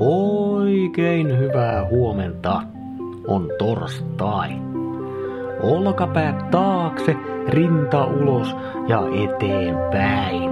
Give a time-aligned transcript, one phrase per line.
[0.00, 2.62] Oikein hyvää huomenta.
[3.26, 4.50] On torstai.
[5.62, 7.16] Olkapäät taakse,
[7.48, 8.56] rinta ulos
[8.88, 10.50] ja eteenpäin.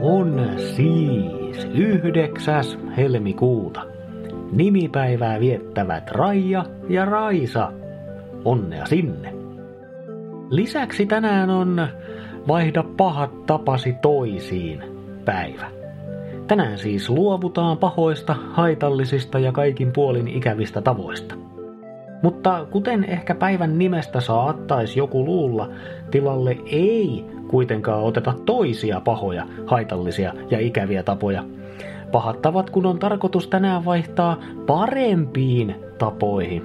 [0.00, 2.64] On siis 9.
[2.96, 3.86] helmikuuta.
[4.52, 7.72] Nimipäivää viettävät Raija ja Raisa.
[8.44, 9.34] Onnea sinne.
[10.50, 11.88] Lisäksi tänään on
[12.48, 14.82] vaihda pahat tapasi toisiin
[15.24, 15.81] päivä.
[16.52, 21.34] Tänään siis luovutaan pahoista, haitallisista ja kaikin puolin ikävistä tavoista.
[22.22, 25.68] Mutta kuten ehkä päivän nimestä saattaisi joku luulla,
[26.10, 31.44] tilalle ei kuitenkaan oteta toisia pahoja, haitallisia ja ikäviä tapoja.
[32.12, 36.62] Pahat tavat kun on tarkoitus tänään vaihtaa parempiin tapoihin.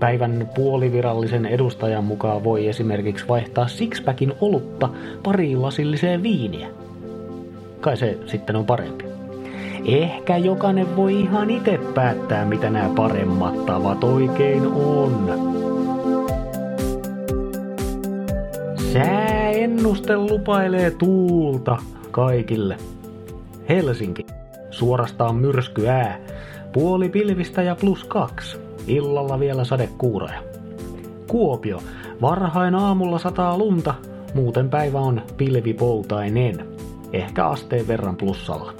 [0.00, 4.88] Päivän puolivirallisen edustajan mukaan voi esimerkiksi vaihtaa sixpackin olutta
[5.22, 6.68] pariin lasilliseen viiniä.
[7.80, 9.04] Kai se sitten on parempi.
[9.84, 15.30] Ehkä jokainen voi ihan itse päättää, mitä nämä paremmat tavat oikein on.
[18.92, 21.76] Sääennuste lupailee tuulta
[22.10, 22.76] kaikille.
[23.68, 24.26] Helsinki.
[24.70, 26.18] Suorastaan myrskyää.
[26.72, 28.58] Puoli pilvistä ja plus kaksi.
[28.86, 30.42] Illalla vielä sadekuuroja.
[31.26, 31.78] Kuopio.
[32.20, 33.94] Varhain aamulla sataa lunta.
[34.34, 36.66] Muuten päivä on pilvipoutainen.
[37.12, 38.72] Ehkä asteen verran plussalla.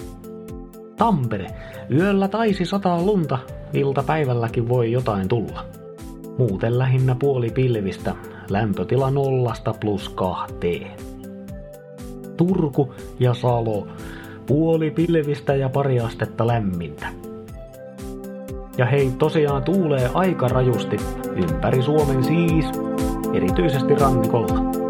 [0.97, 1.47] Tampere.
[1.91, 3.39] Yöllä taisi sataa lunta.
[3.73, 5.65] Iltapäivälläkin voi jotain tulla.
[6.39, 8.15] Muuten lähinnä puoli pilvistä.
[8.51, 10.93] Lämpötila nollasta plus kahteen.
[12.37, 13.87] Turku ja Salo.
[14.47, 17.07] Puoli pilvistä ja pari astetta lämmintä.
[18.79, 20.97] Ja hei, tosiaan tuulee aika rajusti
[21.37, 22.67] ympäri Suomen siis,
[23.35, 24.88] erityisesti rannikolla.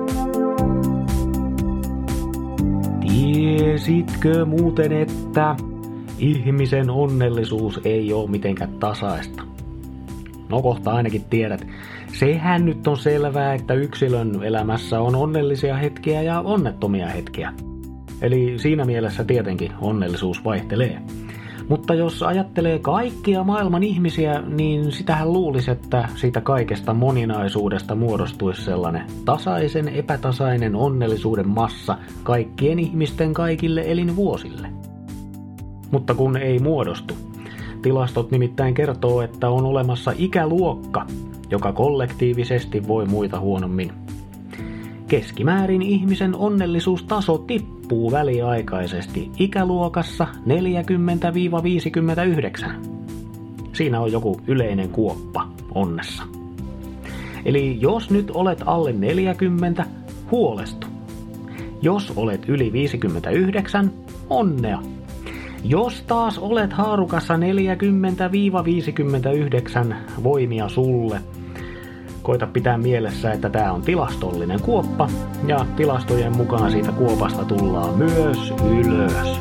[3.19, 5.57] Tiesitkö muuten, että
[6.19, 9.43] ihmisen onnellisuus ei ole mitenkään tasaista?
[10.49, 11.67] No kohta ainakin tiedät.
[12.13, 17.53] Sehän nyt on selvää, että yksilön elämässä on onnellisia hetkiä ja onnettomia hetkiä.
[18.23, 21.03] Eli siinä mielessä tietenkin onnellisuus vaihtelee.
[21.69, 29.03] Mutta jos ajattelee kaikkia maailman ihmisiä, niin sitähän luulisi, että siitä kaikesta moninaisuudesta muodostuisi sellainen
[29.25, 34.69] tasaisen epätasainen onnellisuuden massa kaikkien ihmisten kaikille elinvuosille.
[35.91, 37.15] Mutta kun ei muodostu.
[37.83, 41.07] Tilastot nimittäin kertoo, että on olemassa ikäluokka,
[41.51, 43.93] joka kollektiivisesti voi muita huonommin.
[45.09, 47.78] Keskimäärin ihmisen onnellisuustaso tippuu
[48.13, 50.49] väliaikaisesti ikäluokassa 40-59.
[53.73, 56.23] Siinä on joku yleinen kuoppa onnessa.
[57.45, 59.85] Eli jos nyt olet alle 40,
[60.31, 60.87] huolestu.
[61.83, 63.93] Jos olet yli 59,
[64.31, 64.83] onnea.
[65.65, 67.39] Jos taas olet haarukassa 40-59,
[70.23, 71.21] voimia sulle–
[72.29, 75.09] koita pitää mielessä, että tämä on tilastollinen kuoppa
[75.47, 79.41] ja tilastojen mukaan siitä kuopasta tullaan myös ylös.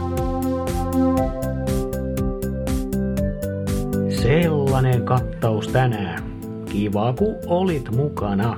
[4.22, 6.24] Sellainen kattaus tänään.
[6.66, 8.58] Kiva kun olit mukana.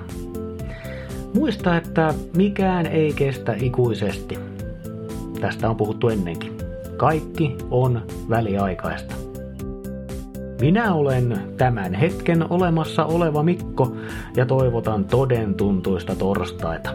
[1.33, 4.39] Muista, että mikään ei kestä ikuisesti.
[5.41, 6.57] Tästä on puhuttu ennenkin.
[6.97, 9.18] Kaikki on väliaikaista.
[10.61, 13.95] Minä olen tämän hetken olemassa oleva Mikko
[14.35, 16.89] ja toivotan toden tuntuista torstaita.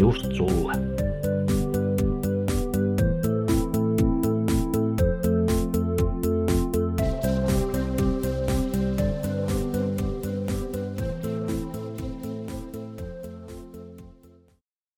[0.00, 0.72] Just sulle.